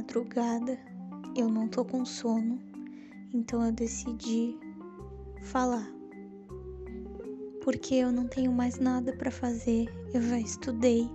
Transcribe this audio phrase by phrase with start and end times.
[0.00, 0.78] madrugada,
[1.36, 2.58] eu não tô com sono,
[3.34, 4.58] então eu decidi
[5.42, 5.86] falar.
[7.62, 11.06] Porque eu não tenho mais nada para fazer, eu já estudei,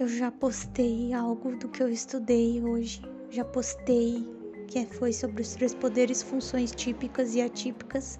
[0.00, 4.26] eu já postei algo do que eu estudei hoje, já postei
[4.68, 8.18] que foi sobre os três poderes, funções típicas e atípicas.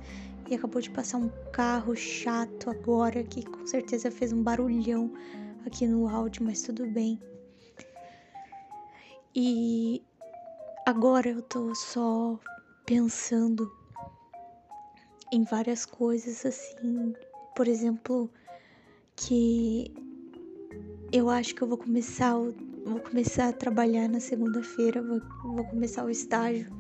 [0.51, 5.11] E acabou de passar um carro chato agora que com certeza fez um barulhão
[5.65, 7.19] aqui no áudio, mas tudo bem.
[9.35, 10.03] E
[10.85, 12.39] agora eu tô só
[12.85, 13.73] pensando
[15.33, 17.15] em várias coisas assim,
[17.57, 18.31] por exemplo,
[19.17, 19.91] que
[21.11, 26.05] eu acho que eu vou começar, vou começar a trabalhar na segunda-feira, vou, vou começar
[26.05, 26.71] o estágio,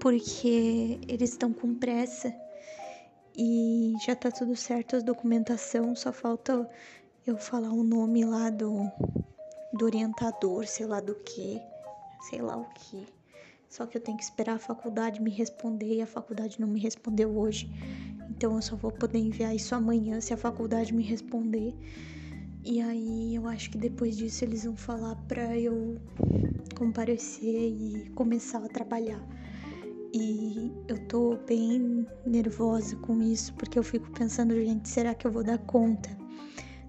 [0.00, 2.34] porque eles estão com pressa
[3.36, 6.68] e já tá tudo certo a documentação, só falta
[7.24, 8.90] eu falar o nome lá do
[9.78, 11.62] do orientador, sei lá do que,
[12.28, 13.06] sei lá o que.
[13.68, 16.80] Só que eu tenho que esperar a faculdade me responder e a faculdade não me
[16.80, 17.70] respondeu hoje.
[18.30, 21.74] Então eu só vou poder enviar isso amanhã se a faculdade me responder.
[22.64, 25.96] E aí eu acho que depois disso eles vão falar para eu
[26.76, 29.22] comparecer e começar a trabalhar.
[30.12, 35.30] E eu tô bem nervosa com isso, porque eu fico pensando, gente, será que eu
[35.30, 36.08] vou dar conta?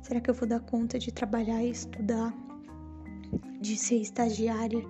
[0.02, 2.49] Será que eu vou dar conta de trabalhar e estudar?
[3.60, 4.84] De ser estagiária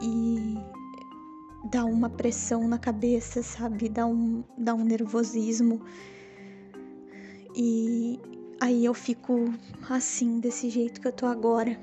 [0.00, 0.56] e
[1.70, 3.88] dá uma pressão na cabeça, sabe?
[3.88, 5.80] Dá um, dá um nervosismo.
[7.54, 8.18] E
[8.60, 9.52] aí eu fico
[9.88, 11.78] assim, desse jeito que eu tô agora.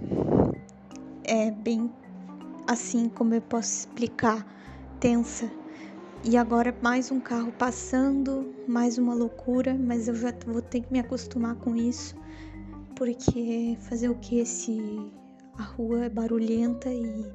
[1.24, 1.92] É bem
[2.66, 4.46] assim como eu posso explicar,
[5.00, 5.52] tensa.
[6.24, 10.92] E agora mais um carro passando, mais uma loucura, mas eu já vou ter que
[10.92, 12.16] me acostumar com isso,
[12.96, 14.78] porque fazer o que esse
[15.58, 17.26] a rua é barulhenta e.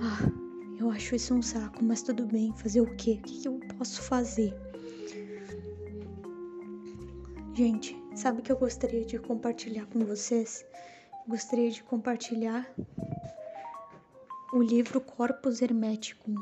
[0.00, 0.30] Ah,
[0.78, 2.52] eu acho isso um saco, mas tudo bem.
[2.56, 3.20] Fazer o quê?
[3.20, 4.54] O que eu posso fazer?
[7.54, 10.64] Gente, sabe o que eu gostaria de compartilhar com vocês?
[11.28, 12.68] Gostaria de compartilhar
[14.52, 16.34] o livro Corpus Hermeticum.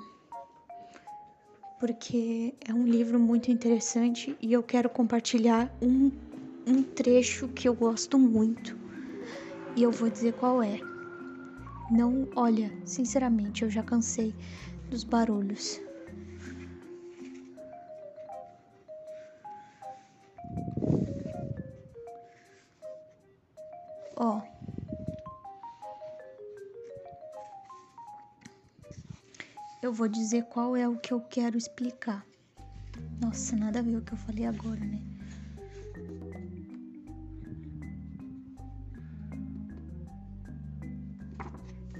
[1.78, 6.10] Porque é um livro muito interessante e eu quero compartilhar um,
[6.66, 8.87] um trecho que eu gosto muito
[9.78, 10.80] e eu vou dizer qual é.
[11.88, 14.34] Não, olha, sinceramente, eu já cansei
[14.90, 15.80] dos barulhos.
[24.16, 24.42] Ó.
[29.80, 32.26] Eu vou dizer qual é o que eu quero explicar.
[33.20, 35.07] Nossa, nada a ver o que eu falei agora, né?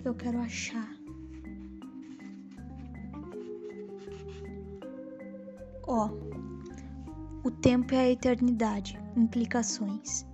[0.09, 0.89] Eu quero achar.
[5.87, 6.11] Ó,
[7.45, 10.27] o tempo é a eternidade, implicações.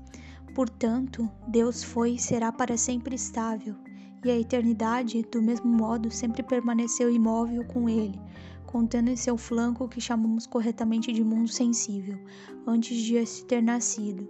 [0.54, 3.74] Portanto, Deus foi e será para sempre estável,
[4.24, 8.20] e a eternidade, do mesmo modo, sempre permaneceu imóvel com ele,
[8.74, 12.18] contendo em seu flanco o que chamamos corretamente de mundo sensível,
[12.66, 14.28] antes de este ter nascido.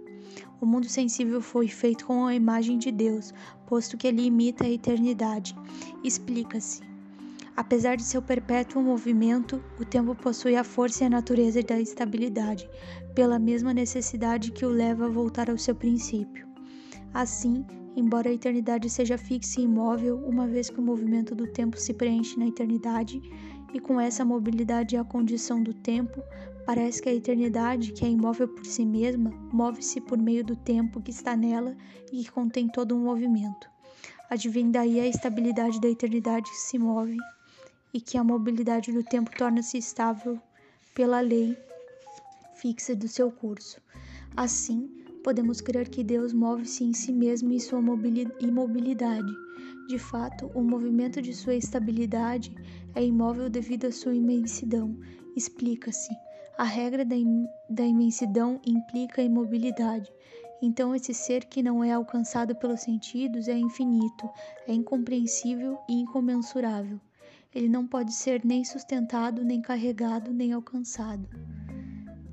[0.61, 3.33] O mundo sensível foi feito com a imagem de Deus,
[3.65, 5.55] posto que ele imita a eternidade.
[6.03, 6.83] Explica-se.
[7.57, 12.69] Apesar de seu perpétuo movimento, o tempo possui a força e a natureza da estabilidade,
[13.15, 16.47] pela mesma necessidade que o leva a voltar ao seu princípio.
[17.11, 21.79] Assim, embora a eternidade seja fixa e imóvel, uma vez que o movimento do tempo
[21.79, 23.21] se preenche na eternidade,
[23.75, 26.23] e com essa mobilidade e a condição do tempo,
[26.65, 31.01] parece que a eternidade, que é imóvel por si mesma, move-se por meio do tempo
[31.01, 31.75] que está nela
[32.09, 33.69] e que contém todo um movimento.
[34.29, 37.17] Advém daí a estabilidade da eternidade que se move
[37.93, 40.39] e que a mobilidade do tempo torna-se estável
[40.95, 41.57] pela lei
[42.55, 43.81] fixa do seu curso.
[44.37, 44.89] Assim,
[45.21, 47.81] podemos crer que Deus move-se em si mesmo e sua
[48.39, 49.33] imobilidade.
[49.89, 52.55] De fato, o movimento de sua estabilidade
[52.95, 54.97] é imóvel devido à sua imensidão.
[55.35, 56.15] Explica-se.
[56.57, 60.09] A regra da, im da imensidão implica a imobilidade.
[60.61, 64.29] Então, esse ser que não é alcançado pelos sentidos é infinito,
[64.65, 66.99] é incompreensível e incomensurável.
[67.53, 71.27] Ele não pode ser nem sustentado, nem carregado, nem alcançado.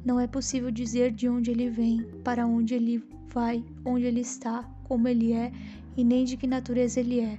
[0.04, 4.62] Não é possível dizer de onde ele vem, para onde ele vai, onde ele está,
[4.84, 5.52] como ele é
[5.96, 7.38] e nem de que natureza ele é.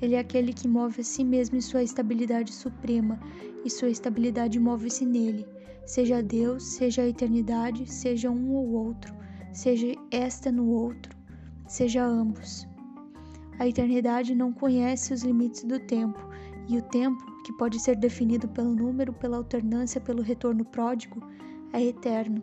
[0.00, 3.18] Ele é aquele que move a si mesmo em sua estabilidade suprema,
[3.64, 5.46] e sua estabilidade move-se nele.
[5.84, 9.14] Seja Deus, seja a eternidade, seja um ou outro,
[9.52, 11.16] seja esta no outro,
[11.66, 12.66] seja ambos.
[13.58, 16.20] A eternidade não conhece os limites do tempo,
[16.68, 21.22] e o tempo, que pode ser definido pelo número, pela alternância, pelo retorno pródigo,
[21.72, 22.42] é eterno.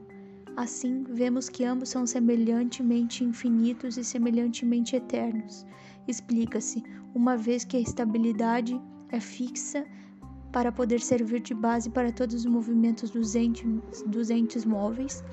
[0.56, 5.66] Assim, vemos que ambos são semelhantemente infinitos e semelhantemente eternos.
[6.08, 6.84] Explica-se,
[7.14, 8.80] uma vez que a estabilidade
[9.10, 9.86] é fixa
[10.52, 13.66] para poder servir de base para todos os movimentos dos entes,
[14.06, 15.24] dos entes móveis,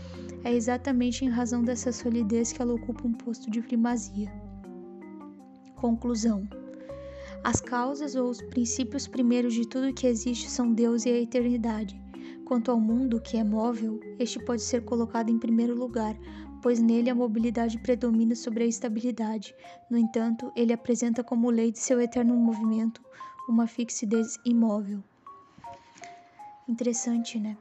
[0.45, 4.33] é exatamente em razão dessa solidez que ela ocupa um posto de primazia.
[5.77, 6.49] Conclusão:
[7.45, 12.01] As causas ou os princípios primeiros de tudo que existe são Deus e a eternidade.
[12.47, 16.17] Quanto ao mundo, que é móvel, este pode ser colocado em primeiro lugar,
[16.63, 19.55] pois nele a mobilidade predomina sobre a estabilidade.
[19.91, 23.03] No entanto, ele apresenta como lei de seu eterno movimento
[23.49, 25.03] uma fixidez imóvel.
[26.69, 27.57] Interessante, né?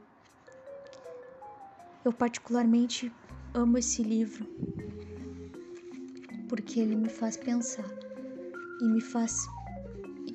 [2.04, 3.12] Eu particularmente
[3.52, 4.46] amo esse livro
[6.48, 7.88] porque ele me faz pensar
[8.80, 9.46] e me faz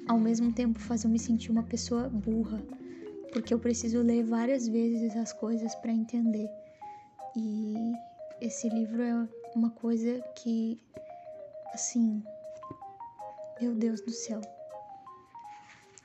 [0.08, 2.62] ao mesmo tempo fazer eu me sentir uma pessoa burra
[3.36, 6.50] porque eu preciso ler várias vezes as coisas para entender.
[7.36, 7.92] E
[8.42, 10.80] esse livro é uma coisa que,
[11.74, 12.24] assim,
[13.62, 14.42] meu Deus do céu,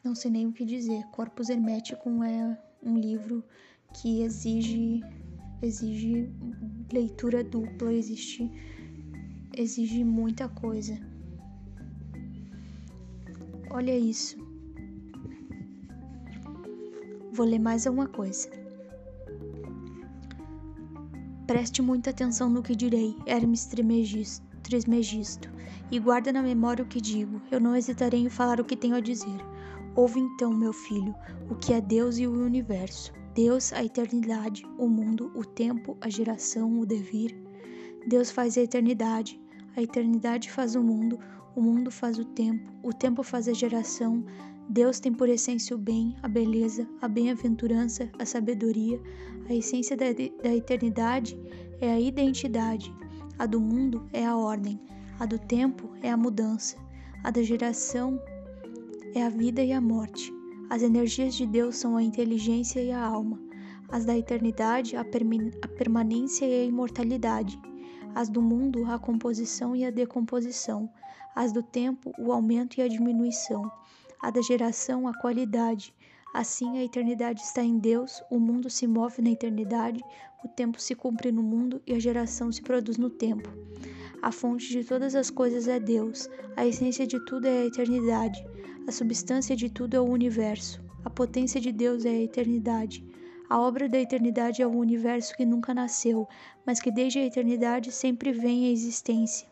[0.05, 1.03] não sei nem o que dizer.
[1.13, 3.45] Corpus Hermeticum é um livro
[3.95, 5.01] que exige
[5.63, 6.33] exige
[6.91, 8.51] leitura dupla, existe
[9.57, 10.99] exige muita coisa.
[13.71, 14.39] Olha isso.
[17.33, 18.60] Vou ler mais uma coisa.
[21.51, 23.69] Preste muita atenção no que direi, Hermes
[24.63, 25.51] Trismegisto,
[25.91, 27.43] e guarda na memória o que digo.
[27.51, 29.37] Eu não hesitarei em falar o que tenho a dizer.
[29.97, 31.13] Ouve então, meu filho,
[31.51, 33.13] o que é Deus e o universo.
[33.35, 37.37] Deus, a eternidade, o mundo, o tempo, a geração, o devir.
[38.07, 39.41] Deus faz a eternidade,
[39.77, 41.19] a eternidade faz o mundo,
[41.57, 44.25] o mundo faz o tempo, o tempo faz a geração,
[44.73, 49.03] Deus tem por essência o bem, a beleza, a bem-aventurança, a sabedoria.
[49.51, 50.05] A essência da,
[50.45, 51.37] da eternidade
[51.81, 52.95] é a identidade.
[53.37, 54.79] A do mundo é a ordem.
[55.19, 56.77] A do tempo é a mudança.
[57.25, 58.23] A da geração
[59.13, 60.33] é a vida e a morte.
[60.71, 63.41] As energias de Deus são a inteligência e a alma.
[63.89, 67.59] As da eternidade, a, a permanência e a imortalidade.
[68.15, 70.89] As do mundo, a composição e a decomposição.
[71.35, 73.69] As do tempo, o aumento e a diminuição
[74.21, 75.95] a da geração a qualidade.
[76.33, 80.01] Assim, a eternidade está em Deus, o mundo se move na eternidade,
[80.45, 83.49] o tempo se cumpre no mundo e a geração se produz no tempo.
[84.23, 88.47] A fonte de todas as coisas é Deus, a essência de tudo é a eternidade,
[88.87, 93.05] a substância de tudo é o universo, a potência de Deus é a eternidade.
[93.49, 96.29] A obra da eternidade é o universo que nunca nasceu,
[96.65, 99.49] mas que desde a eternidade sempre vem à existência.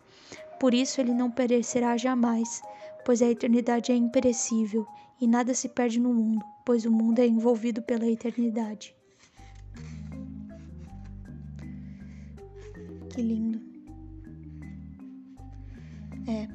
[0.60, 2.62] Por isso ele não perecerá jamais
[3.08, 4.86] pois a eternidade é imperecível
[5.20, 8.94] e nada se perde no mundo, pois o mundo é envolvido pela eternidade.
[13.10, 13.60] Que lindo.
[16.28, 16.46] É.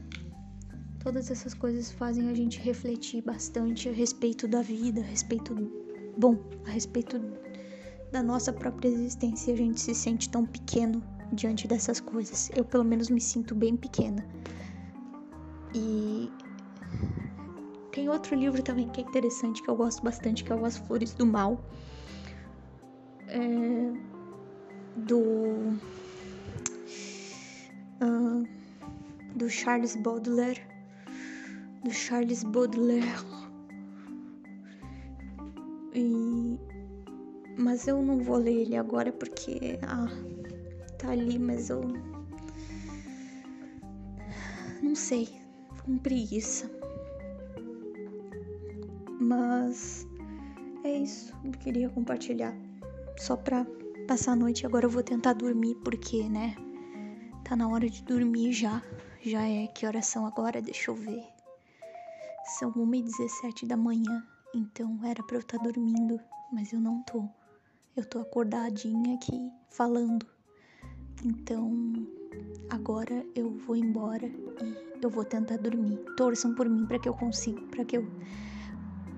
[1.03, 5.53] Todas essas coisas fazem a gente refletir bastante a respeito da vida, a respeito.
[6.17, 7.19] Bom, a respeito
[8.13, 9.53] da nossa própria existência.
[9.53, 12.49] A gente se sente tão pequeno diante dessas coisas.
[12.55, 14.25] Eu, pelo menos, me sinto bem pequena.
[15.75, 16.31] E
[17.93, 20.77] tem outro livro também que é interessante, que eu gosto bastante, que é o As
[20.77, 21.63] Flores do Mal.
[23.27, 23.93] É,
[24.95, 25.77] do.
[28.01, 28.47] Uh,
[29.35, 30.61] do Charles Baudelaire.
[31.83, 33.07] Do Charles Baudelaire.
[35.93, 36.57] E,
[37.55, 39.77] mas eu não vou ler ele agora porque.
[39.83, 40.07] Ah,
[40.97, 41.83] tá ali, mas eu.
[44.81, 45.29] Não sei.
[45.85, 46.82] Com preguiça.
[49.73, 50.07] Mas
[50.83, 52.55] é isso, eu queria compartilhar
[53.17, 53.65] só pra
[54.07, 54.67] passar a noite.
[54.67, 56.55] Agora eu vou tentar dormir porque, né?
[57.43, 58.83] Tá na hora de dormir já.
[59.23, 60.61] Já é que horas são agora?
[60.61, 61.23] Deixa eu ver.
[62.59, 66.19] São 1h17 da manhã, então era pra eu estar tá dormindo,
[66.51, 67.27] mas eu não tô.
[67.95, 70.23] Eu tô acordadinha aqui falando.
[71.25, 72.07] Então,
[72.69, 75.97] agora eu vou embora e eu vou tentar dormir.
[76.15, 78.07] Torçam por mim para que eu consiga, para que eu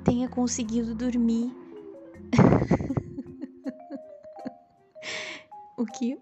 [0.05, 1.53] tenha conseguido dormir.
[5.77, 6.17] o que,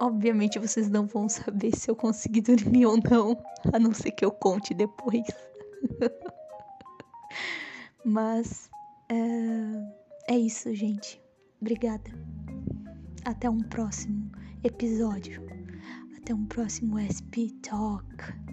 [0.00, 3.40] obviamente, vocês não vão saber se eu consegui dormir ou não,
[3.72, 5.24] a não ser que eu conte depois.
[8.04, 8.68] Mas
[9.08, 11.22] é, é isso, gente.
[11.60, 12.10] Obrigada.
[13.24, 14.30] Até um próximo
[14.62, 15.40] episódio.
[16.18, 18.43] Até um próximo SP Talk.